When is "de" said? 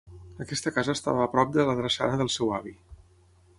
1.59-1.67